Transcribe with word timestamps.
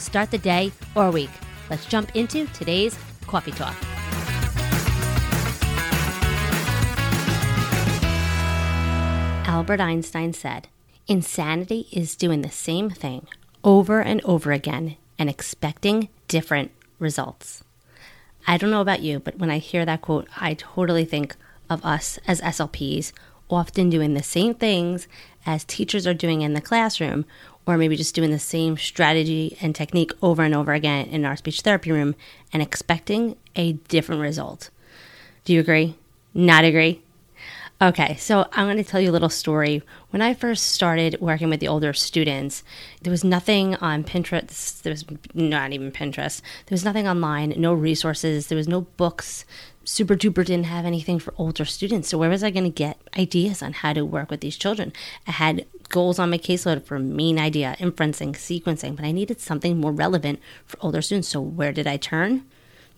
start 0.00 0.30
the 0.30 0.38
day 0.38 0.72
or 0.94 1.10
week. 1.10 1.30
Let's 1.68 1.86
jump 1.86 2.14
into 2.16 2.46
today's 2.48 2.98
coffee 3.26 3.52
talk. 3.52 3.76
Albert 9.46 9.80
Einstein 9.80 10.32
said, 10.32 10.68
Insanity 11.06 11.86
is 11.92 12.16
doing 12.16 12.42
the 12.42 12.50
same 12.50 12.88
thing 12.88 13.26
over 13.62 14.00
and 14.00 14.20
over 14.24 14.52
again 14.52 14.96
and 15.18 15.28
expecting 15.28 16.08
different 16.28 16.70
results. 16.98 17.62
I 18.46 18.56
don't 18.56 18.70
know 18.70 18.80
about 18.80 19.02
you, 19.02 19.20
but 19.20 19.38
when 19.38 19.50
I 19.50 19.58
hear 19.58 19.84
that 19.84 20.02
quote, 20.02 20.28
I 20.36 20.54
totally 20.54 21.04
think 21.04 21.36
of 21.68 21.84
us 21.84 22.18
as 22.26 22.40
SLPs 22.40 23.12
often 23.50 23.90
doing 23.90 24.14
the 24.14 24.22
same 24.22 24.54
things 24.54 25.08
as 25.44 25.64
teachers 25.64 26.06
are 26.06 26.14
doing 26.14 26.42
in 26.42 26.54
the 26.54 26.60
classroom, 26.60 27.24
or 27.66 27.76
maybe 27.76 27.96
just 27.96 28.14
doing 28.14 28.30
the 28.30 28.38
same 28.38 28.76
strategy 28.76 29.56
and 29.60 29.74
technique 29.74 30.12
over 30.22 30.42
and 30.42 30.54
over 30.54 30.72
again 30.72 31.06
in 31.08 31.24
our 31.24 31.36
speech 31.36 31.60
therapy 31.60 31.92
room 31.92 32.14
and 32.52 32.62
expecting 32.62 33.36
a 33.56 33.72
different 33.72 34.20
result. 34.20 34.70
Do 35.44 35.52
you 35.52 35.60
agree? 35.60 35.96
Not 36.34 36.64
agree? 36.64 37.02
Okay, 37.82 38.16
so 38.16 38.46
I'm 38.52 38.66
going 38.66 38.76
to 38.76 38.84
tell 38.84 39.00
you 39.00 39.08
a 39.08 39.12
little 39.12 39.30
story. 39.30 39.82
When 40.10 40.20
I 40.20 40.34
first 40.34 40.66
started 40.66 41.16
working 41.18 41.48
with 41.48 41.60
the 41.60 41.68
older 41.68 41.94
students, 41.94 42.62
there 43.00 43.10
was 43.10 43.24
nothing 43.24 43.74
on 43.76 44.04
Pinterest. 44.04 44.82
There 44.82 44.90
was 44.90 45.06
not 45.32 45.72
even 45.72 45.90
Pinterest. 45.90 46.42
There 46.66 46.74
was 46.74 46.84
nothing 46.84 47.08
online, 47.08 47.54
no 47.56 47.72
resources. 47.72 48.48
There 48.48 48.58
was 48.58 48.68
no 48.68 48.82
books. 48.82 49.46
Super 49.84 50.14
Duper 50.14 50.44
didn't 50.44 50.66
have 50.66 50.84
anything 50.84 51.18
for 51.18 51.34
older 51.38 51.64
students. 51.64 52.08
So, 52.08 52.18
where 52.18 52.28
was 52.28 52.44
I 52.44 52.50
going 52.50 52.64
to 52.64 52.70
get 52.70 53.00
ideas 53.18 53.62
on 53.62 53.72
how 53.72 53.92
to 53.92 54.04
work 54.04 54.30
with 54.30 54.40
these 54.40 54.56
children? 54.56 54.92
I 55.26 55.32
had 55.32 55.66
goals 55.88 56.18
on 56.18 56.30
my 56.30 56.38
caseload 56.38 56.84
for 56.84 56.98
main 56.98 57.38
idea, 57.38 57.76
inferencing, 57.78 58.32
sequencing, 58.32 58.94
but 58.94 59.04
I 59.04 59.12
needed 59.12 59.40
something 59.40 59.80
more 59.80 59.92
relevant 59.92 60.40
for 60.66 60.78
older 60.80 61.02
students. 61.02 61.28
So, 61.28 61.40
where 61.40 61.72
did 61.72 61.86
I 61.86 61.96
turn? 61.96 62.44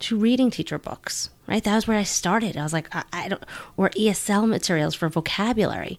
To 0.01 0.17
reading 0.19 0.51
teacher 0.51 0.79
books 0.79 1.31
right? 1.47 1.63
That 1.65 1.75
was 1.75 1.87
where 1.87 1.99
I 1.99 2.03
started. 2.03 2.57
I 2.57 2.63
was 2.63 2.73
like, 2.73 2.95
I, 2.95 3.05
I 3.13 3.29
don't, 3.29 3.45
or 3.77 3.91
ESL 3.91 4.49
materials 4.49 4.95
for 4.95 5.09
vocabulary. 5.09 5.99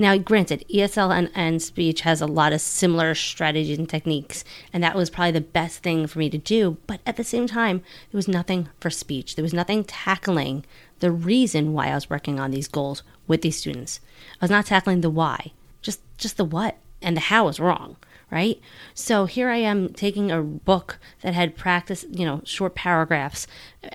Now, 0.00 0.16
granted, 0.16 0.64
ESL 0.72 1.14
and, 1.14 1.30
and 1.34 1.60
speech 1.60 2.00
has 2.00 2.22
a 2.22 2.26
lot 2.26 2.54
of 2.54 2.62
similar 2.62 3.14
strategies 3.14 3.78
and 3.78 3.86
techniques, 3.86 4.44
and 4.72 4.82
that 4.82 4.96
was 4.96 5.10
probably 5.10 5.32
the 5.32 5.42
best 5.42 5.82
thing 5.82 6.06
for 6.06 6.18
me 6.18 6.30
to 6.30 6.38
do. 6.38 6.78
But 6.86 7.00
at 7.04 7.18
the 7.18 7.22
same 7.22 7.46
time, 7.46 7.82
there 8.10 8.18
was 8.18 8.26
nothing 8.26 8.70
for 8.80 8.88
speech. 8.88 9.36
There 9.36 9.42
was 9.42 9.52
nothing 9.52 9.84
tackling 9.84 10.64
the 11.00 11.10
reason 11.10 11.74
why 11.74 11.88
I 11.88 11.94
was 11.96 12.08
working 12.08 12.40
on 12.40 12.50
these 12.50 12.66
goals 12.66 13.02
with 13.26 13.42
these 13.42 13.58
students. 13.58 14.00
I 14.40 14.44
was 14.44 14.50
not 14.50 14.64
tackling 14.64 15.02
the 15.02 15.10
why, 15.10 15.52
just 15.82 16.00
just 16.16 16.38
the 16.38 16.46
what 16.46 16.78
and 17.02 17.14
the 17.14 17.20
how 17.20 17.44
was 17.44 17.60
wrong 17.60 17.96
right? 18.30 18.60
So 18.94 19.26
here 19.26 19.48
I 19.48 19.56
am 19.56 19.92
taking 19.92 20.30
a 20.30 20.42
book 20.42 20.98
that 21.22 21.34
had 21.34 21.56
practice, 21.56 22.04
you 22.10 22.24
know, 22.24 22.42
short 22.44 22.74
paragraphs 22.74 23.46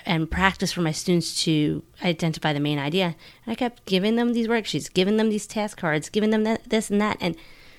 and 0.05 0.29
practice 0.29 0.71
for 0.71 0.81
my 0.81 0.91
students 0.91 1.43
to 1.43 1.83
identify 2.03 2.53
the 2.53 2.59
main 2.59 2.79
idea. 2.79 3.15
And 3.45 3.51
I 3.51 3.55
kept 3.55 3.85
giving 3.85 4.15
them 4.15 4.33
these 4.33 4.47
worksheets, 4.47 4.91
giving 4.91 5.17
them 5.17 5.29
these 5.29 5.47
task 5.47 5.77
cards, 5.77 6.09
giving 6.09 6.31
them 6.31 6.43
that, 6.43 6.69
this 6.69 6.89
and 6.89 6.99
that. 7.01 7.17
And 7.21 7.35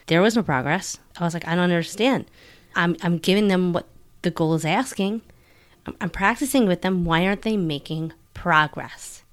there 0.06 0.22
was 0.22 0.36
no 0.36 0.42
progress. 0.42 0.98
I 1.18 1.24
was 1.24 1.34
like, 1.34 1.46
I 1.46 1.54
don't 1.54 1.64
understand. 1.64 2.26
I'm, 2.74 2.96
I'm 3.02 3.18
giving 3.18 3.48
them 3.48 3.72
what 3.72 3.86
the 4.22 4.30
goal 4.30 4.54
is 4.54 4.64
asking. 4.64 5.22
I'm, 5.86 5.94
I'm 6.00 6.10
practicing 6.10 6.66
with 6.66 6.82
them. 6.82 7.04
Why 7.04 7.26
aren't 7.26 7.42
they 7.42 7.56
making 7.56 8.12
progress? 8.34 9.24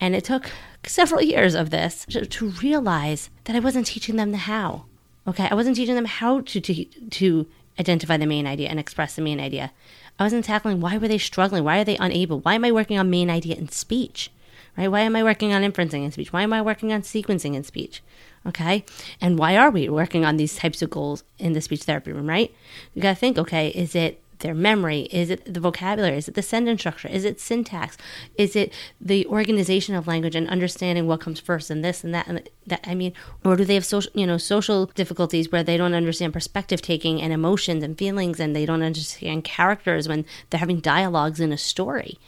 And 0.00 0.14
it 0.14 0.24
took 0.24 0.50
several 0.84 1.22
years 1.22 1.54
of 1.54 1.70
this 1.70 2.06
to, 2.10 2.26
to 2.26 2.48
realize 2.50 3.30
that 3.44 3.56
I 3.56 3.60
wasn't 3.60 3.86
teaching 3.86 4.16
them 4.16 4.32
the 4.32 4.38
how. 4.38 4.84
Okay, 5.26 5.48
I 5.50 5.54
wasn't 5.54 5.76
teaching 5.76 5.94
them 5.94 6.04
how 6.04 6.40
to, 6.40 6.60
to 6.60 6.84
to 6.84 7.46
identify 7.78 8.16
the 8.16 8.26
main 8.26 8.46
idea 8.46 8.68
and 8.68 8.78
express 8.78 9.14
the 9.14 9.22
main 9.22 9.40
idea. 9.40 9.72
I 10.18 10.24
wasn't 10.24 10.44
tackling 10.44 10.80
why 10.80 10.98
were 10.98 11.08
they 11.08 11.18
struggling? 11.18 11.64
Why 11.64 11.80
are 11.80 11.84
they 11.84 11.96
unable? 11.96 12.40
Why 12.40 12.54
am 12.54 12.64
I 12.64 12.72
working 12.72 12.98
on 12.98 13.10
main 13.10 13.30
idea 13.30 13.56
in 13.56 13.68
speech? 13.68 14.30
Right? 14.76 14.88
Why 14.88 15.00
am 15.00 15.16
I 15.16 15.22
working 15.22 15.52
on 15.52 15.62
inferencing 15.62 16.04
in 16.04 16.12
speech? 16.12 16.32
Why 16.32 16.42
am 16.42 16.52
I 16.52 16.62
working 16.62 16.92
on 16.92 17.02
sequencing 17.02 17.54
in 17.54 17.62
speech? 17.62 18.02
Okay? 18.46 18.84
And 19.20 19.38
why 19.38 19.56
are 19.56 19.70
we 19.70 19.88
working 19.88 20.24
on 20.24 20.38
these 20.38 20.56
types 20.56 20.80
of 20.80 20.90
goals 20.90 21.24
in 21.38 21.52
the 21.52 21.60
speech 21.60 21.82
therapy 21.82 22.10
room, 22.10 22.28
right? 22.28 22.54
You 22.94 23.02
got 23.02 23.10
to 23.10 23.20
think, 23.20 23.36
okay, 23.38 23.68
is 23.68 23.94
it 23.94 24.21
their 24.42 24.54
memory? 24.54 25.08
Is 25.10 25.30
it 25.30 25.52
the 25.52 25.60
vocabulary? 25.60 26.18
Is 26.18 26.28
it 26.28 26.34
the 26.34 26.42
sentence 26.42 26.80
structure? 26.80 27.08
Is 27.08 27.24
it 27.24 27.40
syntax? 27.40 27.96
Is 28.36 28.54
it 28.54 28.72
the 29.00 29.26
organization 29.26 29.94
of 29.94 30.06
language 30.06 30.36
and 30.36 30.48
understanding 30.48 31.06
what 31.06 31.20
comes 31.20 31.40
first 31.40 31.70
and 31.70 31.84
this 31.84 32.04
and 32.04 32.14
that 32.14 32.26
and 32.28 32.48
that? 32.66 32.84
I 32.84 32.94
mean, 32.94 33.12
or 33.44 33.56
do 33.56 33.64
they 33.64 33.74
have 33.74 33.84
social, 33.84 34.12
you 34.14 34.26
know, 34.26 34.38
social 34.38 34.86
difficulties 34.86 35.50
where 35.50 35.62
they 35.62 35.76
don't 35.76 35.94
understand 35.94 36.32
perspective 36.32 36.82
taking 36.82 37.22
and 37.22 37.32
emotions 37.32 37.82
and 37.82 37.96
feelings 37.96 38.38
and 38.38 38.54
they 38.54 38.66
don't 38.66 38.82
understand 38.82 39.44
characters 39.44 40.08
when 40.08 40.24
they're 40.50 40.60
having 40.60 40.80
dialogues 40.80 41.40
in 41.40 41.52
a 41.52 41.58
story? 41.58 42.18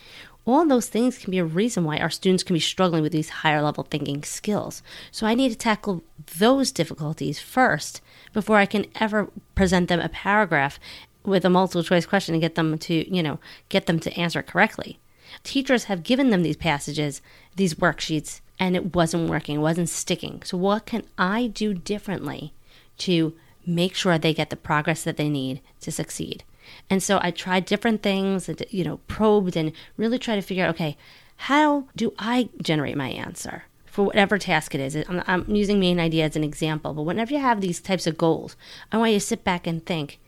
all 0.46 0.66
those 0.66 0.88
things 0.88 1.18
can 1.18 1.30
be 1.30 1.38
a 1.38 1.44
reason 1.44 1.84
why 1.84 1.98
our 1.98 2.10
students 2.10 2.42
can 2.42 2.54
be 2.54 2.60
struggling 2.60 3.02
with 3.02 3.12
these 3.12 3.30
higher 3.30 3.62
level 3.62 3.84
thinking 3.84 4.22
skills. 4.22 4.82
So 5.10 5.26
I 5.26 5.34
need 5.34 5.50
to 5.50 5.56
tackle 5.56 6.02
those 6.38 6.70
difficulties 6.70 7.38
first 7.40 8.00
before 8.32 8.58
I 8.58 8.66
can 8.66 8.86
ever 9.00 9.28
present 9.54 9.88
them 9.88 10.00
a 10.00 10.08
paragraph 10.08 10.78
with 11.24 11.44
a 11.44 11.50
multiple 11.50 11.82
choice 11.82 12.06
question 12.06 12.34
and 12.34 12.42
get 12.42 12.54
them 12.54 12.78
to, 12.78 13.14
you 13.14 13.22
know, 13.22 13.38
get 13.68 13.86
them 13.86 13.98
to 14.00 14.12
answer 14.18 14.42
correctly. 14.42 14.98
Teachers 15.42 15.84
have 15.84 16.02
given 16.02 16.30
them 16.30 16.42
these 16.42 16.56
passages, 16.56 17.20
these 17.56 17.74
worksheets, 17.74 18.40
and 18.58 18.76
it 18.76 18.94
wasn't 18.94 19.28
working, 19.28 19.60
wasn't 19.60 19.88
sticking. 19.88 20.42
So, 20.44 20.56
what 20.56 20.86
can 20.86 21.04
I 21.18 21.48
do 21.48 21.74
differently 21.74 22.52
to 22.98 23.34
make 23.66 23.94
sure 23.94 24.18
they 24.18 24.34
get 24.34 24.50
the 24.50 24.56
progress 24.56 25.02
that 25.02 25.16
they 25.16 25.28
need 25.28 25.60
to 25.80 25.90
succeed? 25.90 26.44
And 26.88 27.02
so 27.02 27.18
I 27.22 27.30
tried 27.30 27.64
different 27.64 28.02
things, 28.02 28.48
and, 28.48 28.64
you 28.70 28.84
know, 28.84 28.98
probed 29.08 29.56
and 29.56 29.72
really 29.96 30.18
tried 30.18 30.36
to 30.36 30.42
figure 30.42 30.64
out, 30.64 30.74
okay, 30.74 30.96
how 31.36 31.88
do 31.96 32.14
I 32.18 32.48
generate 32.62 32.96
my 32.96 33.08
answer? 33.08 33.64
for 33.94 34.06
whatever 34.06 34.38
task 34.38 34.74
it 34.74 34.80
is. 34.80 34.96
I'm, 35.08 35.22
I'm, 35.28 35.44
using 35.46 35.78
main 35.78 36.00
idea 36.00 36.24
as 36.24 36.34
an 36.34 36.42
example, 36.42 36.94
but 36.94 37.04
whenever 37.04 37.32
you 37.32 37.38
have 37.38 37.60
these 37.60 37.80
types 37.80 38.08
of 38.08 38.18
goals, 38.18 38.56
I 38.90 38.96
want 38.96 39.12
you 39.12 39.20
to 39.20 39.24
sit 39.24 39.44
back 39.44 39.68
and 39.68 39.86
think, 39.86 40.18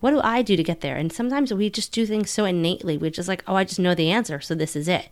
what 0.00 0.12
do 0.12 0.20
I 0.22 0.42
do 0.42 0.56
to 0.56 0.62
get 0.62 0.80
there? 0.80 0.96
And 0.96 1.12
sometimes 1.12 1.52
we 1.52 1.70
just 1.70 1.92
do 1.92 2.06
things 2.06 2.30
so 2.30 2.44
innately. 2.44 2.96
We're 2.96 3.10
just 3.10 3.28
like, 3.28 3.42
oh, 3.46 3.56
I 3.56 3.64
just 3.64 3.80
know 3.80 3.94
the 3.94 4.10
answer, 4.10 4.40
so 4.40 4.54
this 4.54 4.76
is 4.76 4.88
it. 4.88 5.08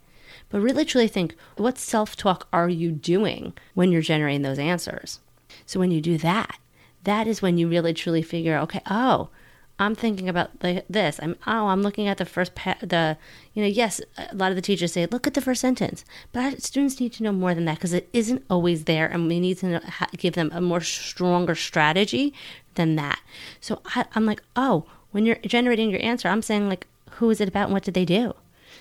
But 0.49 0.61
really 0.61 0.85
truly 0.85 1.09
think, 1.09 1.35
what 1.57 1.79
self 1.79 2.15
talk 2.17 2.47
are 2.53 2.69
you 2.69 2.93
doing 2.93 3.53
when 3.75 3.91
you're 3.91 4.03
generating 4.03 4.43
those 4.43 4.59
answers? 4.59 5.21
So 5.65 5.81
when 5.81 5.91
you 5.91 6.01
do 6.01 6.19
that, 6.19 6.59
that 7.05 7.27
is 7.27 7.43
when 7.43 7.59
you 7.59 7.69
really 7.69 7.95
truly 7.95 8.23
figure, 8.23 8.57
okay, 8.59 8.81
oh, 8.89 9.29
I'm 9.79 9.95
thinking 9.95 10.29
about 10.29 10.61
the, 10.61 10.85
this. 10.89 11.21
I'm 11.23 11.37
oh, 11.47 11.67
I'm 11.69 11.83
looking 11.83 12.09
at 12.09 12.17
the 12.17 12.25
first 12.25 12.55
pa- 12.55 12.79
the 12.81 13.19
you 13.53 13.63
know 13.63 13.69
yes, 13.69 14.01
a 14.17 14.35
lot 14.35 14.51
of 14.51 14.57
the 14.57 14.63
teachers 14.63 14.93
say 14.95 15.07
look 15.07 15.27
at 15.27 15.35
the 15.35 15.41
first 15.41 15.61
sentence, 15.61 16.05
but 16.33 16.63
students 16.63 16.99
need 16.99 17.13
to 17.15 17.23
know 17.23 17.33
more 17.33 17.55
than 17.55 17.67
that 17.67 17.77
because 17.77 17.93
it 17.93 18.09
isn't 18.13 18.45
always 18.49 18.85
there, 18.85 19.07
and 19.07 19.29
we 19.29 19.39
need 19.39 19.59
to 19.59 19.67
know, 19.67 19.81
ha- 19.85 20.09
give 20.17 20.35
them 20.35 20.51
a 20.55 20.61
more 20.61 20.81
stronger 20.81 21.55
strategy 21.55 22.33
than 22.77 22.97
that. 22.97 23.21
So 23.61 23.83
I, 23.95 24.07
I'm 24.15 24.25
like, 24.25 24.43
oh, 24.55 24.87
when 25.11 25.27
you're 25.27 25.37
generating 25.37 25.91
your 25.91 26.03
answer, 26.03 26.29
I'm 26.29 26.43
saying 26.43 26.69
like, 26.69 26.87
who 27.13 27.29
is 27.31 27.41
it 27.41 27.49
about 27.49 27.65
and 27.65 27.73
what 27.73 27.85
did 27.85 27.95
they 27.95 28.07
do? 28.07 28.35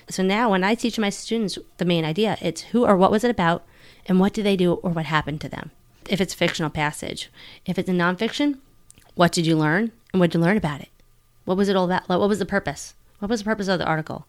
So 0.08 0.22
now 0.22 0.50
when 0.50 0.64
I 0.64 0.74
teach 0.74 0.98
my 0.98 1.10
students 1.10 1.58
the 1.76 1.84
main 1.84 2.04
idea, 2.04 2.38
it's 2.40 2.62
who 2.62 2.86
or 2.86 2.96
what 2.96 3.10
was 3.10 3.24
it 3.24 3.30
about, 3.30 3.64
and 4.06 4.18
what 4.18 4.32
did 4.32 4.46
they 4.46 4.56
do 4.56 4.74
or 4.74 4.90
what 4.92 5.06
happened 5.06 5.40
to 5.42 5.48
them. 5.48 5.72
If 6.08 6.20
it's 6.20 6.32
a 6.32 6.36
fictional 6.36 6.70
passage, 6.70 7.30
if 7.66 7.78
it's 7.78 7.88
a 7.88 7.92
nonfiction, 7.92 8.60
what 9.14 9.32
did 9.32 9.46
you 9.46 9.56
learn? 9.56 9.92
And 10.16 10.20
what 10.22 10.30
did 10.30 10.38
you 10.38 10.44
learn 10.44 10.56
about 10.56 10.80
it? 10.80 10.88
What 11.44 11.58
was 11.58 11.68
it 11.68 11.76
all 11.76 11.84
about? 11.84 12.08
What 12.08 12.26
was 12.26 12.38
the 12.38 12.46
purpose? 12.46 12.94
What 13.18 13.28
was 13.28 13.40
the 13.40 13.44
purpose 13.44 13.68
of 13.68 13.78
the 13.78 13.84
article? 13.84 14.26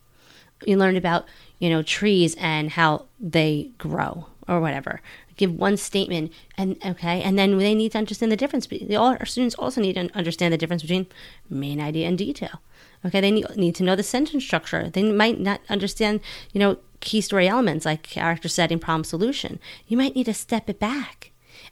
You 0.66 0.76
learned 0.76 0.98
about, 0.98 1.26
you 1.60 1.70
know, 1.70 1.82
trees 1.82 2.36
and 2.42 2.72
how 2.72 3.06
they 3.22 3.72
grow 3.78 4.26
or 4.50 4.60
whatever. 4.60 5.00
Give 5.38 5.54
one 5.56 5.78
statement 5.78 6.34
and 6.58 6.76
okay, 6.86 7.22
and 7.22 7.40
then 7.40 7.58
they 7.58 7.74
need 7.74 7.94
to 7.94 8.00
understand 8.00 8.34
the 8.34 8.36
difference. 8.36 8.68
All 8.98 9.16
our 9.16 9.26
students 9.26 9.56
also 9.56 9.80
need 9.80 9.94
to 9.94 10.10
understand 10.14 10.54
the 10.54 10.58
difference 10.58 10.82
between 10.82 11.08
main 11.50 11.80
idea 11.80 12.06
and 12.06 12.18
detail. 12.18 12.60
Okay, 13.06 13.22
they 13.22 13.32
need, 13.32 13.56
need 13.56 13.76
to 13.76 13.84
know 13.84 13.96
the 13.96 14.04
sentence 14.04 14.44
structure. 14.44 14.90
They 14.90 15.10
might 15.10 15.40
not 15.40 15.62
understand, 15.70 16.20
you 16.52 16.60
know, 16.60 16.80
key 17.00 17.22
story 17.22 17.48
elements 17.48 17.86
like 17.86 18.04
character 18.04 18.50
setting, 18.50 18.80
problem 18.80 19.06
solution. 19.06 19.58
You 19.88 19.96
might 19.96 20.16
need 20.16 20.26
to 20.26 20.34
step 20.34 20.70
it 20.70 20.82
back. 20.82 21.32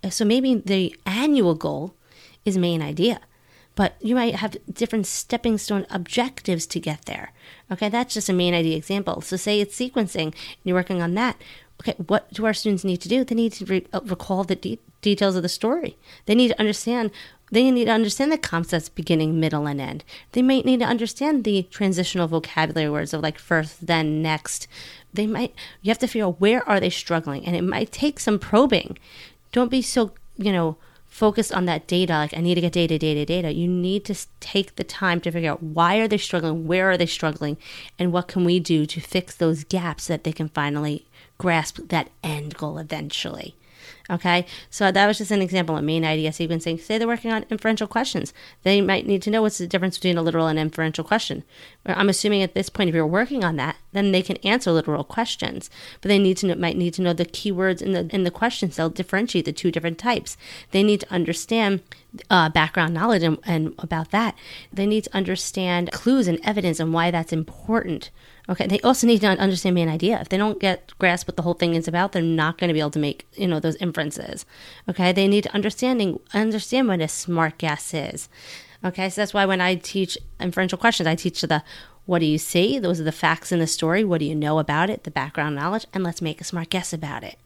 So 0.09 0.23
maybe 0.23 0.55
the 0.55 0.95
annual 1.05 1.55
goal 1.55 1.95
is 2.45 2.57
main 2.57 2.81
idea 2.81 3.19
but 3.75 3.95
you 4.01 4.15
might 4.15 4.35
have 4.35 4.57
different 4.71 5.05
stepping 5.05 5.57
stone 5.57 5.85
objectives 5.89 6.65
to 6.67 6.79
get 6.79 7.05
there. 7.05 7.31
Okay, 7.71 7.89
that's 7.89 8.13
just 8.13 8.29
a 8.29 8.33
main 8.33 8.53
idea 8.53 8.77
example. 8.77 9.21
So, 9.21 9.35
say 9.35 9.59
it's 9.59 9.77
sequencing, 9.77 10.27
and 10.27 10.35
you're 10.63 10.77
working 10.77 11.01
on 11.01 11.13
that. 11.15 11.37
Okay, 11.81 11.95
what 12.07 12.31
do 12.33 12.45
our 12.45 12.53
students 12.53 12.83
need 12.83 13.01
to 13.01 13.09
do? 13.09 13.23
They 13.23 13.35
need 13.35 13.53
to 13.53 13.65
re- 13.65 13.87
uh, 13.91 13.99
recall 14.05 14.43
the 14.43 14.55
de- 14.55 14.79
details 15.01 15.35
of 15.35 15.43
the 15.43 15.49
story. 15.49 15.97
They 16.25 16.35
need 16.35 16.49
to 16.49 16.59
understand. 16.59 17.11
They 17.51 17.69
need 17.69 17.85
to 17.85 17.91
understand 17.91 18.31
the 18.31 18.37
concepts 18.37 18.89
beginning, 18.89 19.39
middle, 19.39 19.67
and 19.67 19.79
end. 19.79 20.03
They 20.31 20.41
might 20.41 20.65
need 20.65 20.79
to 20.79 20.85
understand 20.85 21.43
the 21.43 21.63
transitional 21.63 22.27
vocabulary 22.27 22.89
words 22.89 23.13
of 23.13 23.21
like 23.21 23.37
first, 23.37 23.85
then, 23.85 24.21
next. 24.21 24.67
They 25.13 25.27
might. 25.27 25.53
You 25.81 25.89
have 25.89 25.99
to 25.99 26.07
figure 26.07 26.25
out 26.25 26.41
where 26.41 26.67
are 26.67 26.79
they 26.79 26.89
struggling, 26.89 27.45
and 27.45 27.55
it 27.55 27.61
might 27.61 27.91
take 27.91 28.19
some 28.19 28.39
probing. 28.39 28.97
Don't 29.51 29.71
be 29.71 29.81
so 29.81 30.13
you 30.37 30.51
know 30.51 30.77
focused 31.15 31.53
on 31.53 31.63
that 31.63 31.87
data 31.87 32.11
like 32.11 32.35
i 32.35 32.41
need 32.41 32.55
to 32.55 32.61
get 32.61 32.73
data 32.73 32.97
data 32.99 33.25
data. 33.25 33.53
You 33.53 33.69
need 33.69 34.03
to 34.03 34.15
take 34.41 34.75
the 34.75 34.83
time 34.83 35.21
to 35.21 35.31
figure 35.31 35.49
out 35.49 35.63
why 35.63 35.95
are 35.95 36.09
they 36.09 36.17
struggling 36.17 36.67
where 36.67 36.91
are 36.91 36.97
they 36.97 37.05
struggling 37.05 37.55
and 37.97 38.11
what 38.11 38.27
can 38.27 38.43
we 38.43 38.59
do 38.59 38.85
to 38.85 38.99
fix 38.99 39.33
those 39.33 39.63
gaps 39.63 40.03
so 40.03 40.13
that 40.13 40.25
they 40.25 40.33
can 40.33 40.49
finally 40.49 41.05
grasp 41.37 41.79
that 41.87 42.09
end 42.21 42.57
goal 42.57 42.77
eventually 42.77 43.55
Okay, 44.07 44.45
so 44.69 44.91
that 44.91 45.07
was 45.07 45.17
just 45.17 45.31
an 45.31 45.41
example 45.41 45.75
of 45.75 45.83
main 45.83 46.05
idea 46.05 46.29
sequencing. 46.29 46.79
Say 46.79 46.99
they're 46.99 47.07
working 47.07 47.31
on 47.31 47.45
inferential 47.49 47.87
questions. 47.87 48.33
They 48.61 48.79
might 48.79 49.07
need 49.07 49.23
to 49.23 49.31
know 49.31 49.41
what's 49.41 49.57
the 49.57 49.65
difference 49.65 49.97
between 49.97 50.17
a 50.17 50.21
literal 50.21 50.45
and 50.45 50.59
inferential 50.59 51.03
question. 51.03 51.43
I'm 51.87 52.09
assuming 52.09 52.43
at 52.43 52.53
this 52.53 52.69
point, 52.69 52.89
if 52.89 52.95
you're 52.95 53.07
working 53.07 53.43
on 53.43 53.55
that, 53.55 53.77
then 53.93 54.11
they 54.11 54.21
can 54.21 54.37
answer 54.37 54.71
literal 54.71 55.03
questions. 55.03 55.71
But 56.01 56.09
they 56.09 56.19
need 56.19 56.37
to 56.37 56.47
know, 56.47 56.55
might 56.55 56.77
need 56.77 56.93
to 56.95 57.01
know 57.01 57.13
the 57.13 57.25
keywords 57.25 57.81
in 57.81 57.93
the 57.93 58.07
in 58.13 58.23
the 58.23 58.31
questions. 58.31 58.75
They'll 58.75 58.89
differentiate 58.89 59.45
the 59.45 59.53
two 59.53 59.71
different 59.71 59.97
types. 59.97 60.37
They 60.69 60.83
need 60.83 60.99
to 60.99 61.11
understand 61.11 61.81
uh, 62.29 62.49
background 62.49 62.93
knowledge 62.93 63.23
and, 63.23 63.39
and 63.45 63.73
about 63.79 64.11
that. 64.11 64.35
They 64.71 64.85
need 64.85 65.05
to 65.05 65.15
understand 65.15 65.91
clues 65.91 66.27
and 66.27 66.39
evidence 66.43 66.79
and 66.79 66.93
why 66.93 67.11
that's 67.11 67.33
important. 67.33 68.11
Okay, 68.47 68.67
they 68.67 68.79
also 68.81 69.07
need 69.07 69.21
to 69.21 69.27
understand 69.27 69.73
main 69.73 69.89
idea. 69.89 70.19
If 70.21 70.29
they 70.29 70.37
don't 70.37 70.59
get 70.59 70.93
grasp 70.99 71.27
what 71.27 71.35
the 71.35 71.41
whole 71.41 71.55
thing 71.55 71.73
is 71.73 71.87
about, 71.87 72.11
they're 72.11 72.21
not 72.21 72.57
going 72.59 72.67
to 72.67 72.73
be 72.73 72.79
able 72.79 72.91
to 72.91 72.99
make 72.99 73.27
you 73.33 73.47
know 73.47 73.59
those 73.59 73.75
Okay, 74.89 75.11
they 75.11 75.27
need 75.27 75.43
to 75.43 75.53
understanding 75.53 76.19
understand 76.33 76.87
what 76.87 77.01
a 77.01 77.07
smart 77.07 77.57
guess 77.57 77.93
is. 77.93 78.29
Okay, 78.83 79.09
so 79.09 79.21
that's 79.21 79.33
why 79.33 79.45
when 79.45 79.61
I 79.61 79.75
teach 79.75 80.17
inferential 80.39 80.77
questions, 80.77 81.07
I 81.07 81.15
teach 81.15 81.41
the 81.41 81.63
what 82.05 82.19
do 82.19 82.25
you 82.25 82.37
see? 82.37 82.77
Those 82.77 83.01
are 83.01 83.03
the 83.05 83.11
facts 83.11 83.51
in 83.51 83.59
the 83.59 83.67
story. 83.67 84.03
What 84.03 84.19
do 84.19 84.25
you 84.25 84.35
know 84.35 84.59
about 84.59 84.89
it? 84.89 85.03
The 85.03 85.11
background 85.11 85.55
knowledge, 85.55 85.87
and 85.93 86.03
let's 86.03 86.21
make 86.21 86.39
a 86.39 86.43
smart 86.43 86.69
guess 86.69 86.93
about 86.93 87.23
it. 87.23 87.37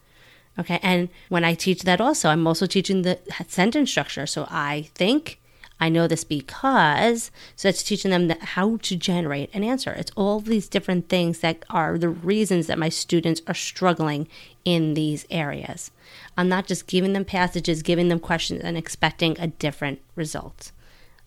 Okay, 0.58 0.80
and 0.84 1.08
when 1.30 1.46
I 1.46 1.54
teach 1.54 1.84
that 1.84 2.02
also, 2.02 2.30
I'm 2.30 2.46
also 2.46 2.66
teaching 2.66 3.04
the 3.04 3.20
sentence 3.48 3.90
structure. 3.90 4.28
So 4.28 4.48
I 4.50 4.90
think, 4.96 5.39
I 5.80 5.90
know 5.90 6.08
this 6.08 6.24
because, 6.24 7.32
so 7.56 7.70
it's 7.70 7.84
teaching 7.84 8.12
them 8.12 8.30
how 8.42 8.78
to 8.78 8.96
generate 8.96 9.50
an 9.54 9.64
answer. 9.64 9.92
It's 9.92 10.12
all 10.16 10.42
these 10.42 10.68
different 10.68 11.08
things 11.08 11.40
that 11.40 11.64
are 11.70 11.98
the 11.98 12.10
reasons 12.10 12.68
that 12.68 12.78
my 12.78 12.90
students 12.90 13.42
are 13.48 13.54
struggling 13.54 14.28
in 14.66 14.94
these 14.94 15.26
areas. 15.30 15.92
I'm 16.38 16.50
not 16.50 16.68
just 16.68 16.88
giving 16.88 17.14
them 17.14 17.24
passages, 17.24 17.82
giving 17.82 18.10
them 18.10 18.20
questions, 18.20 18.62
and 18.64 18.78
expecting 18.78 19.38
a 19.40 19.48
different 19.48 20.02
result. 20.16 20.72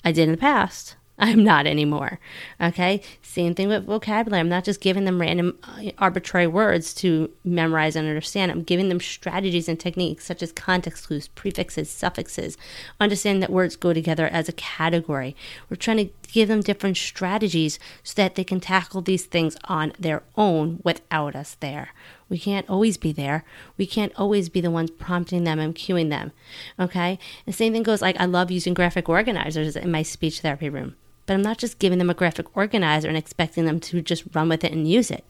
I 0.05 0.13
did 0.13 0.25
in 0.25 0.33
the 0.33 0.37
past. 0.39 0.97
I'm 1.23 1.45
not 1.45 1.69
anymore. 1.69 2.19
Okay. 2.61 3.01
Same 3.23 3.55
thing 3.55 3.69
with 3.69 3.87
vocabulary. 3.87 4.41
I'm 4.41 4.49
not 4.49 4.65
just 4.65 4.81
giving 4.81 5.05
them 5.05 5.21
random 5.21 5.57
uh, 5.63 5.93
arbitrary 5.97 6.49
words 6.49 6.93
to 6.95 7.31
memorize 7.45 7.95
and 7.95 8.09
understand. 8.09 8.51
I'm 8.51 8.65
giving 8.65 8.89
them 8.89 8.99
strategies 8.99 9.69
and 9.69 9.79
techniques 9.79 10.27
such 10.27 10.43
as 10.43 10.51
context 10.51 11.07
clues, 11.07 11.29
prefixes, 11.29 11.89
suffixes, 11.89 12.59
understanding 12.99 13.39
that 13.39 13.51
words 13.51 13.77
go 13.77 13.93
together 13.93 14.27
as 14.27 14.49
a 14.49 14.53
category. 14.53 15.37
We're 15.71 15.77
trying 15.77 15.99
to 15.99 16.11
give 16.33 16.49
them 16.49 16.61
different 16.61 16.97
strategies 16.97 17.79
so 18.03 18.15
that 18.17 18.35
they 18.35 18.43
can 18.43 18.59
tackle 18.59 19.01
these 19.01 19.25
things 19.25 19.57
on 19.67 19.93
their 20.01 20.25
own 20.37 20.81
without 20.83 21.37
us 21.37 21.57
there. 21.61 21.91
We 22.29 22.41
can't 22.41 22.69
always 22.69 22.97
be 22.97 23.13
there. 23.13 23.45
We 23.77 23.87
can't 23.87 24.13
always 24.17 24.49
be 24.49 24.61
the 24.61 24.73
ones 24.73 24.91
prompting 24.91 25.45
them 25.45 25.61
and 25.61 25.73
cueing 25.73 26.11
them. 26.11 26.33
Okay? 26.81 27.21
The 27.47 27.53
same 27.53 27.75
thing 27.75 27.85
goes 27.85 28.03
like 28.03 28.21
I 28.21 28.25
love 28.25 28.51
using 28.51 28.75
graphic 28.75 29.09
organizers 29.09 29.77
in 29.77 29.93
my 29.93 30.03
speech 30.03 30.41
therapy 30.41 30.69
room. 30.69 30.97
But 31.27 31.35
I'm 31.35 31.43
not 31.43 31.59
just 31.59 31.79
giving 31.79 31.99
them 31.99 32.11
a 32.11 32.15
graphic 32.15 32.57
organizer 32.57 33.09
and 33.09 33.17
expecting 33.17 33.65
them 33.65 33.81
to 33.81 34.03
just 34.03 34.25
run 34.35 34.49
with 34.49 34.65
it 34.65 34.73
and 34.73 34.89
use 34.89 35.11
it. 35.11 35.25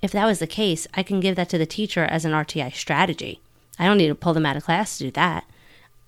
If 0.00 0.12
that 0.12 0.26
was 0.26 0.38
the 0.38 0.46
case, 0.46 0.86
I 0.94 1.02
can 1.02 1.20
give 1.20 1.36
that 1.36 1.48
to 1.50 1.58
the 1.58 1.66
teacher 1.66 2.04
as 2.04 2.24
an 2.24 2.32
RTI 2.32 2.74
strategy. 2.74 3.40
I 3.78 3.86
don't 3.86 3.98
need 3.98 4.08
to 4.08 4.14
pull 4.14 4.34
them 4.34 4.46
out 4.46 4.56
of 4.56 4.64
class 4.64 4.98
to 4.98 5.04
do 5.04 5.10
that. 5.12 5.44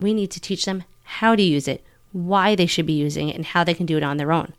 We 0.01 0.15
need 0.15 0.31
to 0.33 0.41
teach 0.41 0.65
them 0.65 0.85
how 1.05 1.35
to 1.35 1.43
use 1.43 1.67
it, 1.67 1.85
why 2.13 2.55
they 2.55 2.67
should 2.67 2.87
be 2.87 2.93
using 2.93 3.29
it, 3.29 3.37
and 3.37 3.45
how 3.45 3.65
they 3.65 3.75
can 3.75 3.87
do 3.87 3.97
it 3.97 4.03
on 4.03 4.17
their 4.17 4.33
own. 4.33 4.53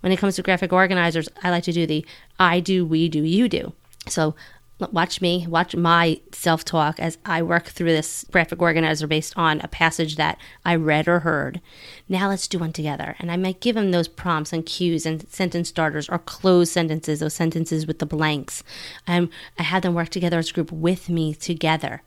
When 0.00 0.12
it 0.12 0.18
comes 0.18 0.36
to 0.36 0.42
graphic 0.42 0.72
organizers, 0.72 1.28
I 1.42 1.50
like 1.50 1.64
to 1.64 1.72
do 1.72 1.86
the 1.86 2.06
I 2.38 2.60
do, 2.60 2.86
we 2.86 3.08
do, 3.08 3.22
you 3.22 3.48
do. 3.48 3.72
So 4.06 4.34
watch 4.80 5.20
me, 5.20 5.46
watch 5.48 5.74
my 5.74 6.20
self 6.32 6.64
talk 6.64 7.00
as 7.00 7.18
I 7.24 7.42
work 7.42 7.66
through 7.66 7.88
this 7.92 8.24
graphic 8.30 8.62
organizer 8.62 9.06
based 9.06 9.36
on 9.36 9.60
a 9.60 9.68
passage 9.68 10.16
that 10.16 10.38
I 10.64 10.76
read 10.76 11.08
or 11.08 11.20
heard. 11.20 11.60
Now 12.08 12.28
let's 12.28 12.48
do 12.48 12.58
one 12.58 12.72
together. 12.72 13.16
And 13.18 13.30
I 13.30 13.36
might 13.36 13.60
give 13.60 13.74
them 13.74 13.90
those 13.90 14.08
prompts 14.08 14.52
and 14.52 14.64
cues 14.64 15.04
and 15.04 15.28
sentence 15.28 15.68
starters 15.68 16.08
or 16.08 16.18
closed 16.18 16.72
sentences, 16.72 17.20
those 17.20 17.34
sentences 17.34 17.86
with 17.86 17.98
the 17.98 18.06
blanks. 18.06 18.62
Um, 19.06 19.30
I 19.58 19.64
have 19.64 19.82
them 19.82 19.94
work 19.94 20.10
together 20.10 20.38
as 20.38 20.50
a 20.50 20.54
group 20.54 20.70
with 20.70 21.08
me 21.08 21.34
together. 21.34 22.02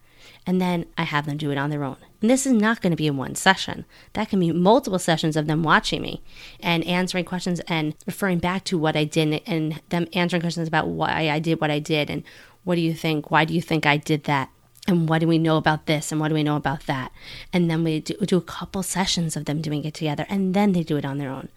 And 0.45 0.59
then 0.59 0.85
I 0.97 1.03
have 1.03 1.25
them 1.25 1.37
do 1.37 1.51
it 1.51 1.57
on 1.57 1.69
their 1.69 1.83
own. 1.83 1.97
And 2.19 2.29
this 2.29 2.45
is 2.45 2.53
not 2.53 2.81
going 2.81 2.91
to 2.91 2.97
be 2.97 3.07
in 3.07 3.17
one 3.17 3.35
session. 3.35 3.85
That 4.13 4.29
can 4.29 4.39
be 4.39 4.51
multiple 4.51 4.99
sessions 4.99 5.35
of 5.35 5.47
them 5.47 5.63
watching 5.63 6.01
me 6.01 6.21
and 6.59 6.83
answering 6.85 7.25
questions 7.25 7.59
and 7.61 7.95
referring 8.05 8.39
back 8.39 8.63
to 8.65 8.77
what 8.77 8.95
I 8.95 9.03
did 9.03 9.41
and 9.45 9.81
them 9.89 10.07
answering 10.13 10.41
questions 10.41 10.67
about 10.67 10.87
why 10.87 11.29
I 11.29 11.39
did 11.39 11.61
what 11.61 11.71
I 11.71 11.79
did 11.79 12.09
and 12.09 12.23
what 12.63 12.75
do 12.75 12.81
you 12.81 12.93
think? 12.93 13.31
Why 13.31 13.45
do 13.45 13.53
you 13.53 13.61
think 13.61 13.85
I 13.85 13.97
did 13.97 14.25
that? 14.25 14.49
And 14.87 15.07
what 15.07 15.19
do 15.19 15.27
we 15.27 15.37
know 15.37 15.57
about 15.57 15.85
this? 15.85 16.11
And 16.11 16.19
what 16.19 16.29
do 16.29 16.33
we 16.33 16.43
know 16.43 16.55
about 16.55 16.85
that? 16.87 17.11
And 17.53 17.69
then 17.69 17.83
we 17.83 17.99
do, 17.99 18.15
do 18.15 18.37
a 18.37 18.41
couple 18.41 18.83
sessions 18.83 19.35
of 19.35 19.45
them 19.45 19.61
doing 19.61 19.85
it 19.85 19.93
together, 19.93 20.25
and 20.27 20.53
then 20.53 20.71
they 20.71 20.83
do 20.83 20.97
it 20.97 21.05
on 21.05 21.17
their 21.17 21.29
own. 21.29 21.49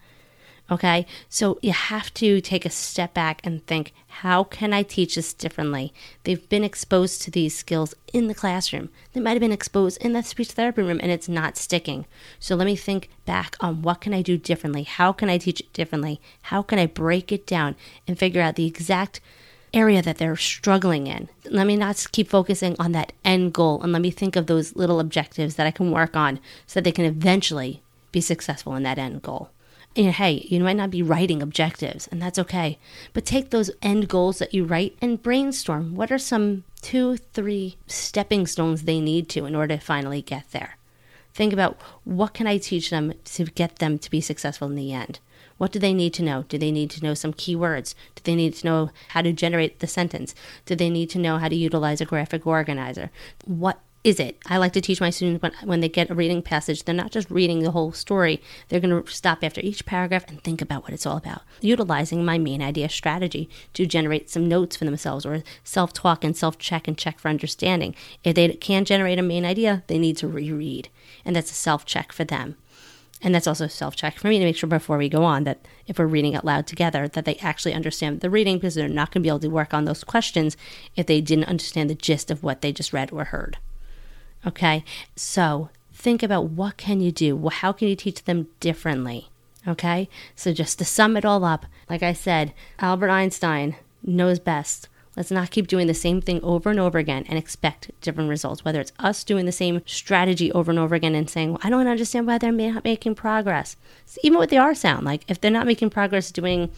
Okay. 0.71 1.05
So 1.29 1.59
you 1.61 1.73
have 1.73 2.11
to 2.15 2.41
take 2.41 2.65
a 2.65 2.71
step 2.71 3.13
back 3.13 3.39
and 3.43 3.65
think, 3.67 3.93
how 4.07 4.43
can 4.43 4.73
I 4.73 4.81
teach 4.81 5.15
this 5.15 5.31
differently? 5.31 5.93
They've 6.23 6.49
been 6.49 6.63
exposed 6.63 7.21
to 7.21 7.31
these 7.31 7.55
skills 7.55 7.93
in 8.13 8.27
the 8.27 8.33
classroom. 8.33 8.89
They 9.13 9.19
might 9.19 9.31
have 9.31 9.41
been 9.41 9.51
exposed 9.51 10.01
in 10.01 10.13
the 10.13 10.23
speech 10.23 10.51
therapy 10.51 10.81
room 10.81 10.99
and 11.03 11.11
it's 11.11 11.29
not 11.29 11.57
sticking. 11.57 12.05
So 12.39 12.55
let 12.55 12.65
me 12.65 12.75
think 12.75 13.09
back 13.25 13.55
on 13.59 13.83
what 13.83 14.01
can 14.01 14.13
I 14.13 14.23
do 14.23 14.37
differently? 14.37 14.83
How 14.83 15.11
can 15.11 15.29
I 15.29 15.37
teach 15.37 15.59
it 15.59 15.71
differently? 15.71 16.19
How 16.43 16.63
can 16.63 16.79
I 16.79 16.87
break 16.87 17.31
it 17.31 17.45
down 17.45 17.75
and 18.07 18.17
figure 18.17 18.41
out 18.41 18.55
the 18.55 18.65
exact 18.65 19.21
area 19.75 20.01
that 20.01 20.17
they're 20.17 20.35
struggling 20.35 21.07
in. 21.07 21.29
Let 21.49 21.67
me 21.67 21.75
not 21.75 22.07
keep 22.11 22.29
focusing 22.29 22.75
on 22.79 22.93
that 22.93 23.13
end 23.23 23.53
goal 23.53 23.81
and 23.81 23.91
let 23.91 24.01
me 24.01 24.11
think 24.11 24.35
of 24.35 24.47
those 24.47 24.75
little 24.75 24.99
objectives 24.99 25.55
that 25.55 25.67
I 25.67 25.71
can 25.71 25.91
work 25.91 26.15
on 26.15 26.39
so 26.65 26.79
that 26.79 26.85
they 26.85 26.91
can 26.91 27.05
eventually 27.05 27.83
be 28.11 28.21
successful 28.21 28.75
in 28.75 28.83
that 28.83 28.97
end 28.97 29.21
goal 29.21 29.49
know, 30.03 30.11
hey, 30.11 30.45
you 30.49 30.59
might 30.61 30.75
not 30.75 30.91
be 30.91 31.01
writing 31.01 31.41
objectives, 31.41 32.07
and 32.07 32.21
that's 32.21 32.39
okay. 32.39 32.77
But 33.13 33.25
take 33.25 33.49
those 33.49 33.71
end 33.81 34.09
goals 34.09 34.39
that 34.39 34.53
you 34.53 34.65
write 34.65 34.97
and 35.01 35.21
brainstorm. 35.21 35.95
What 35.95 36.11
are 36.11 36.17
some 36.17 36.63
two, 36.81 37.17
three 37.17 37.77
stepping 37.87 38.45
stones 38.47 38.83
they 38.83 38.99
need 38.99 39.29
to 39.29 39.45
in 39.45 39.55
order 39.55 39.77
to 39.77 39.81
finally 39.81 40.21
get 40.21 40.51
there? 40.51 40.77
Think 41.33 41.53
about 41.53 41.77
what 42.03 42.33
can 42.33 42.47
I 42.47 42.57
teach 42.57 42.89
them 42.89 43.13
to 43.25 43.45
get 43.45 43.77
them 43.77 43.97
to 43.99 44.09
be 44.09 44.21
successful 44.21 44.67
in 44.67 44.75
the 44.75 44.93
end? 44.93 45.19
What 45.57 45.71
do 45.71 45.79
they 45.79 45.93
need 45.93 46.13
to 46.15 46.23
know? 46.23 46.43
Do 46.49 46.57
they 46.57 46.71
need 46.71 46.89
to 46.91 47.03
know 47.03 47.13
some 47.13 47.33
keywords? 47.33 47.95
Do 48.15 48.21
they 48.23 48.35
need 48.35 48.55
to 48.55 48.65
know 48.65 48.89
how 49.09 49.21
to 49.21 49.31
generate 49.31 49.79
the 49.79 49.87
sentence? 49.87 50.35
Do 50.65 50.75
they 50.75 50.89
need 50.89 51.09
to 51.11 51.19
know 51.19 51.37
how 51.37 51.47
to 51.47 51.55
utilize 51.55 52.01
a 52.01 52.05
graphic 52.05 52.45
organizer? 52.45 53.09
What 53.45 53.79
is 54.05 54.19
it? 54.19 54.37
I 54.45 54.57
like 54.57 54.73
to 54.73 54.81
teach 54.81 55.01
my 55.01 55.09
students 55.09 55.41
when, 55.41 55.51
when 55.63 55.79
they 55.79 55.89
get 55.89 56.11
a 56.11 56.13
reading 56.13 56.43
passage, 56.43 56.83
they're 56.83 56.93
not 56.93 57.11
just 57.11 57.31
reading 57.31 57.63
the 57.63 57.71
whole 57.71 57.91
story. 57.91 58.39
They're 58.69 58.79
going 58.79 59.03
to 59.03 59.11
stop 59.11 59.43
after 59.43 59.61
each 59.61 59.83
paragraph 59.87 60.27
and 60.27 60.43
think 60.43 60.61
about 60.61 60.83
what 60.83 60.93
it's 60.93 61.07
all 61.07 61.17
about, 61.17 61.41
utilizing 61.59 62.23
my 62.23 62.37
main 62.37 62.61
idea 62.61 62.87
strategy 62.87 63.49
to 63.73 63.87
generate 63.87 64.29
some 64.29 64.47
notes 64.47 64.75
for 64.75 64.85
themselves 64.85 65.25
or 65.25 65.41
self 65.63 65.91
talk 65.91 66.23
and 66.23 66.37
self 66.37 66.59
check 66.59 66.87
and 66.87 66.95
check 66.95 67.17
for 67.17 67.29
understanding. 67.29 67.95
If 68.23 68.35
they 68.35 68.49
can't 68.49 68.87
generate 68.87 69.17
a 69.17 69.23
main 69.23 69.43
idea, 69.43 69.83
they 69.87 69.97
need 69.97 70.17
to 70.17 70.27
reread. 70.27 70.89
And 71.25 71.35
that's 71.35 71.49
a 71.49 71.55
self 71.55 71.83
check 71.83 72.11
for 72.11 72.25
them. 72.25 72.57
And 73.25 73.33
that's 73.33 73.47
also 73.47 73.65
self 73.65 73.95
check 73.95 74.19
for 74.19 74.27
me 74.27 74.37
to 74.37 74.45
make 74.45 74.55
sure 74.55 74.69
before 74.69 74.99
we 74.99 75.09
go 75.09 75.23
on 75.23 75.45
that 75.45 75.67
if 75.87 75.97
we're 75.97 76.05
reading 76.05 76.35
out 76.35 76.45
loud 76.45 76.67
together, 76.67 77.07
that 77.07 77.25
they 77.25 77.37
actually 77.37 77.73
understand 77.73 78.21
the 78.21 78.29
reading 78.29 78.57
because 78.57 78.75
they're 78.75 78.87
not 78.87 79.11
going 79.11 79.23
to 79.23 79.25
be 79.25 79.29
able 79.29 79.39
to 79.39 79.47
work 79.49 79.73
on 79.73 79.85
those 79.85 80.03
questions 80.03 80.55
if 80.95 81.07
they 81.07 81.21
didn't 81.21 81.45
understand 81.49 81.89
the 81.89 81.95
gist 81.95 82.29
of 82.29 82.43
what 82.43 82.61
they 82.61 82.71
just 82.71 82.93
read 82.93 83.11
or 83.11 83.25
heard. 83.25 83.57
Okay. 84.45 84.85
So 85.15 85.69
think 85.91 86.21
about 86.21 86.51
what 86.51 86.77
can 86.77 87.01
you 87.01 87.11
do? 87.11 87.49
How 87.49 87.71
can 87.71 87.87
you 87.87 87.95
teach 87.95 88.23
them 88.25 88.47
differently? 88.59 89.29
Okay. 89.67 90.07
So 90.35 90.53
just 90.53 90.77
to 90.77 90.85
sum 90.85 91.17
it 91.17 91.25
all 91.25 91.43
up, 91.43 91.65
like 91.89 92.03
I 92.03 92.13
said, 92.13 92.53
Albert 92.77 93.09
Einstein 93.09 93.75
knows 94.03 94.37
best. 94.37 94.87
Let's 95.15 95.31
not 95.31 95.51
keep 95.51 95.67
doing 95.67 95.87
the 95.87 95.93
same 95.93 96.21
thing 96.21 96.41
over 96.43 96.69
and 96.69 96.79
over 96.79 96.97
again 96.97 97.25
and 97.29 97.37
expect 97.37 97.91
different 98.01 98.29
results. 98.29 98.65
Whether 98.65 98.81
it's 98.81 98.91
us 98.99 99.23
doing 99.23 99.45
the 99.45 99.51
same 99.51 99.81
strategy 99.85 100.51
over 100.51 100.71
and 100.71 100.79
over 100.79 100.95
again 100.95 101.15
and 101.15 101.29
saying, 101.29 101.51
well, 101.51 101.61
I 101.63 101.69
don't 101.69 101.87
understand 101.87 102.27
why 102.27 102.37
they're 102.37 102.51
not 102.51 102.83
making 102.83 103.15
progress. 103.15 103.77
Even 104.23 104.39
with 104.39 104.49
the 104.49 104.57
R 104.57 104.75
sound, 104.75 105.05
like 105.05 105.23
if 105.27 105.39
they're 105.39 105.51
not 105.51 105.67
making 105.67 105.89
progress 105.89 106.31
doing 106.31 106.69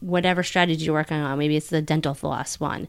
whatever 0.00 0.42
strategy 0.42 0.84
you're 0.84 0.94
working 0.94 1.18
on, 1.18 1.38
maybe 1.38 1.56
it's 1.56 1.68
the 1.68 1.82
dental 1.82 2.14
floss 2.14 2.60
one, 2.60 2.88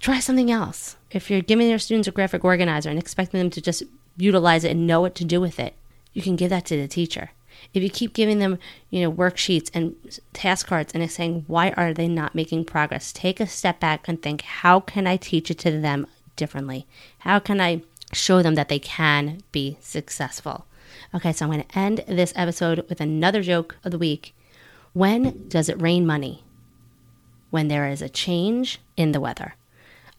try 0.00 0.20
something 0.20 0.50
else. 0.50 0.96
If 1.10 1.30
you're 1.30 1.40
giving 1.40 1.68
your 1.68 1.78
students 1.78 2.08
a 2.08 2.12
graphic 2.12 2.44
organizer 2.44 2.88
and 2.88 2.98
expecting 2.98 3.40
them 3.40 3.50
to 3.50 3.60
just 3.60 3.82
utilize 4.16 4.64
it 4.64 4.70
and 4.70 4.86
know 4.86 5.00
what 5.00 5.14
to 5.16 5.24
do 5.24 5.40
with 5.40 5.58
it, 5.58 5.74
you 6.12 6.22
can 6.22 6.36
give 6.36 6.50
that 6.50 6.64
to 6.66 6.76
the 6.76 6.88
teacher. 6.88 7.30
If 7.74 7.82
you 7.82 7.90
keep 7.90 8.14
giving 8.14 8.38
them, 8.38 8.58
you 8.90 9.02
know, 9.02 9.12
worksheets 9.12 9.70
and 9.74 9.94
task 10.32 10.66
cards 10.66 10.92
and 10.94 11.10
saying, 11.10 11.44
why 11.46 11.70
are 11.70 11.92
they 11.92 12.08
not 12.08 12.34
making 12.34 12.64
progress? 12.64 13.12
Take 13.12 13.40
a 13.40 13.46
step 13.46 13.80
back 13.80 14.08
and 14.08 14.20
think, 14.20 14.42
how 14.42 14.80
can 14.80 15.06
I 15.06 15.16
teach 15.16 15.50
it 15.50 15.58
to 15.60 15.80
them 15.80 16.06
differently? 16.36 16.86
How 17.20 17.38
can 17.38 17.60
I 17.60 17.82
show 18.12 18.42
them 18.42 18.54
that 18.54 18.68
they 18.68 18.78
can 18.78 19.40
be 19.52 19.78
successful? 19.80 20.66
Okay, 21.14 21.32
so 21.32 21.44
I'm 21.44 21.52
going 21.52 21.64
to 21.64 21.78
end 21.78 22.04
this 22.06 22.32
episode 22.36 22.84
with 22.88 23.00
another 23.00 23.42
joke 23.42 23.76
of 23.84 23.92
the 23.92 23.98
week. 23.98 24.34
When 24.92 25.48
does 25.48 25.68
it 25.68 25.80
rain 25.80 26.06
money? 26.06 26.42
When 27.50 27.68
there 27.68 27.88
is 27.88 28.02
a 28.02 28.08
change 28.08 28.80
in 28.96 29.12
the 29.12 29.20
weather. 29.20 29.54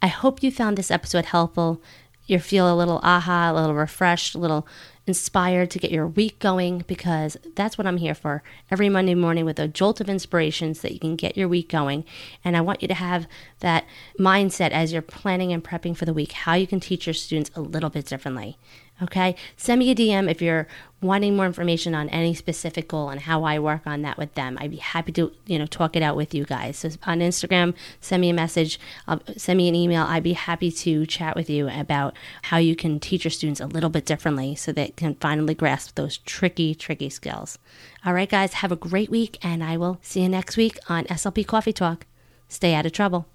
I 0.02 0.08
hope 0.08 0.44
you 0.44 0.52
found 0.52 0.78
this 0.78 0.92
episode 0.92 1.26
helpful. 1.26 1.82
You 2.26 2.40
feel 2.40 2.72
a 2.72 2.76
little 2.76 3.00
aha, 3.04 3.52
a 3.52 3.54
little 3.54 3.74
refreshed, 3.74 4.36
a 4.36 4.38
little 4.38 4.68
inspired 5.08 5.72
to 5.72 5.80
get 5.80 5.92
your 5.92 6.06
week 6.06 6.38
going 6.40 6.84
because 6.86 7.38
that's 7.56 7.78
what 7.78 7.88
I'm 7.88 7.98
here 7.98 8.14
for. 8.14 8.44
Every 8.70 8.90
Monday 8.90 9.16
morning 9.16 9.46
with 9.46 9.58
a 9.58 9.68
jolt 9.68 10.02
of 10.02 10.10
inspiration 10.10 10.74
so 10.74 10.82
that 10.84 10.94
you 10.94 11.00
can 11.00 11.16
get 11.16 11.38
your 11.38 11.48
week 11.48 11.70
going. 11.70 12.04
And 12.44 12.58
I 12.58 12.62
want 12.62 12.82
you 12.82 12.88
to 12.90 12.94
have 12.94 13.28
that 13.60 13.86
mindset 14.20 14.72
as 14.72 14.92
you're 14.92 15.02
planning 15.02 15.54
and 15.54 15.64
prepping 15.64 15.96
for 15.96 16.06
the 16.06 16.14
week, 16.14 16.34
how 16.34 16.54
you 16.54 16.68
can 16.68 16.80
teach 16.80 17.08
your 17.08 17.14
students 17.14 17.50
a 17.56 17.62
little 17.62 17.90
bit 17.90 18.06
differently. 18.06 18.58
Okay, 19.00 19.36
send 19.56 19.78
me 19.78 19.92
a 19.92 19.96
DM 19.96 20.30
if 20.30 20.42
you're 20.42 20.68
wanting 21.02 21.36
more 21.36 21.46
information 21.46 21.94
on 21.94 22.10
any 22.10 22.34
specific 22.34 22.88
goal 22.88 23.10
and 23.10 23.22
how 23.22 23.44
I 23.44 23.60
work 23.60 23.86
on 23.86 24.02
that 24.02 24.18
with 24.18 24.34
them. 24.34 24.58
I'd 24.60 24.72
be 24.72 24.78
happy 24.78 25.12
to 25.14 25.32
you 25.46 25.60
know 25.60 25.68
talk 25.68 25.96
it 25.96 26.02
out 26.02 26.16
with 26.16 26.34
you 26.34 26.46
guys. 26.46 26.78
So 26.78 26.90
on 27.04 27.20
Instagram, 27.20 27.76
send 28.02 28.22
me 28.22 28.32
a 28.32 28.34
message, 28.34 28.80
I'll, 29.08 29.22
send 29.36 29.58
me 29.58 29.70
an 29.70 29.76
email. 29.76 30.04
I'd 30.04 30.24
be 30.24 30.34
happy 30.34 30.72
to 30.72 31.06
chat 31.06 31.36
with 31.36 31.48
you 31.48 31.70
about 31.70 32.16
how 32.44 32.58
you 32.58 32.76
can 32.76 33.00
teach 33.00 33.24
your 33.24 33.32
students 33.32 33.62
a 33.62 33.68
little 33.68 33.92
bit 33.92 34.06
differently 34.06 34.56
so 34.56 34.72
they 34.72 34.90
can 34.90 35.14
finally 35.16 35.54
grasp 35.54 35.94
those 35.94 36.18
tricky, 36.18 36.74
tricky 36.74 37.12
skills. 37.12 37.60
All 38.04 38.14
right, 38.14 38.30
guys, 38.30 38.54
have 38.54 38.72
a 38.72 38.76
great 38.76 39.12
week, 39.12 39.38
and 39.44 39.64
I 39.64 39.78
will 39.78 40.00
see 40.02 40.22
you 40.22 40.30
next 40.30 40.58
week 40.58 40.80
on 40.90 41.06
SLP 41.06 41.46
Coffee 41.46 41.74
Talk. 41.74 42.08
Stay 42.50 42.74
out 42.74 42.88
of 42.88 42.94
trouble. 42.94 43.28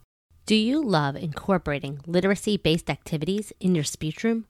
Do 0.45 0.57
you 0.57 0.83
love 0.83 1.15
incorporating 1.15 2.01
literacy 2.05 2.57
based 2.57 2.91
activities 2.91 3.53
in 3.61 3.77
your 3.77 3.85
speech 3.85 4.25
room? 4.25 4.47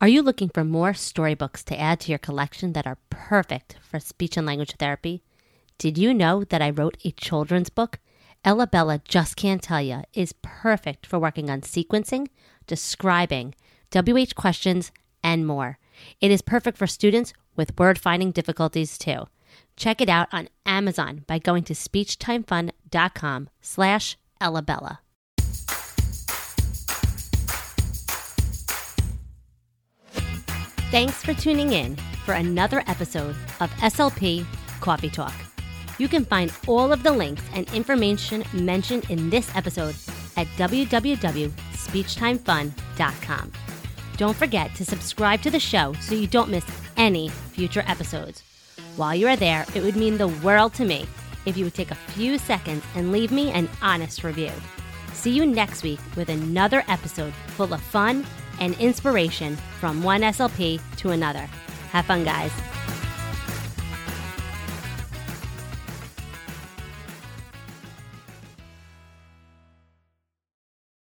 Are 0.00 0.08
you 0.08 0.22
looking 0.22 0.48
for 0.48 0.64
more 0.64 0.92
storybooks 0.92 1.62
to 1.64 1.80
add 1.80 2.00
to 2.00 2.10
your 2.10 2.18
collection 2.18 2.72
that 2.72 2.86
are 2.86 2.98
perfect 3.10 3.76
for 3.80 3.98
speech 3.98 4.36
and 4.36 4.46
language 4.46 4.74
therapy? 4.78 5.22
Did 5.78 5.96
you 5.96 6.12
know 6.12 6.44
that 6.44 6.60
I 6.60 6.70
wrote 6.70 6.98
a 7.04 7.12
children's 7.12 7.70
book? 7.70 8.00
Ella 8.44 8.66
Bella 8.66 9.00
Just 9.06 9.36
Can't 9.36 9.62
Tell 9.62 9.80
Ya 9.80 10.02
is 10.12 10.34
perfect 10.42 11.06
for 11.06 11.18
working 11.18 11.48
on 11.48 11.62
sequencing, 11.62 12.28
describing, 12.66 13.54
WH 13.94 14.34
questions, 14.34 14.92
and 15.22 15.46
more. 15.46 15.78
It 16.20 16.30
is 16.30 16.42
perfect 16.42 16.76
for 16.76 16.86
students 16.86 17.32
with 17.56 17.78
word 17.78 17.98
finding 17.98 18.32
difficulties 18.32 18.98
too. 18.98 19.28
Check 19.76 20.00
it 20.00 20.08
out 20.08 20.28
on 20.32 20.48
Amazon 20.66 21.24
by 21.26 21.38
going 21.38 21.62
to 21.64 21.72
speechtimefun.com 21.72 23.48
slash 23.62 24.18
Ella 24.40 24.62
Thanks 30.94 31.18
for 31.24 31.34
tuning 31.34 31.72
in 31.72 31.96
for 32.24 32.34
another 32.34 32.84
episode 32.86 33.34
of 33.58 33.68
SLP 33.78 34.46
Coffee 34.80 35.10
Talk. 35.10 35.34
You 35.98 36.06
can 36.06 36.24
find 36.24 36.52
all 36.68 36.92
of 36.92 37.02
the 37.02 37.10
links 37.10 37.42
and 37.52 37.68
information 37.74 38.44
mentioned 38.52 39.10
in 39.10 39.28
this 39.28 39.50
episode 39.56 39.96
at 40.36 40.46
www.speechtimefun.com. 40.56 43.52
Don't 44.16 44.36
forget 44.36 44.72
to 44.76 44.84
subscribe 44.84 45.42
to 45.42 45.50
the 45.50 45.58
show 45.58 45.94
so 45.94 46.14
you 46.14 46.28
don't 46.28 46.48
miss 46.48 46.64
any 46.96 47.28
future 47.28 47.82
episodes. 47.88 48.44
While 48.94 49.16
you 49.16 49.26
are 49.26 49.34
there, 49.34 49.66
it 49.74 49.82
would 49.82 49.96
mean 49.96 50.16
the 50.16 50.28
world 50.28 50.74
to 50.74 50.84
me 50.84 51.08
if 51.44 51.56
you 51.56 51.64
would 51.64 51.74
take 51.74 51.90
a 51.90 51.96
few 51.96 52.38
seconds 52.38 52.84
and 52.94 53.10
leave 53.10 53.32
me 53.32 53.50
an 53.50 53.68
honest 53.82 54.22
review. 54.22 54.52
See 55.12 55.32
you 55.32 55.44
next 55.44 55.82
week 55.82 55.98
with 56.14 56.28
another 56.28 56.84
episode 56.86 57.34
full 57.56 57.74
of 57.74 57.80
fun 57.80 58.24
and 58.60 58.78
inspiration 58.80 59.56
from 59.80 60.02
one 60.02 60.22
SLP 60.22 60.80
to 60.98 61.10
another. 61.10 61.46
Have 61.90 62.06
fun, 62.06 62.24
guys. 62.24 62.52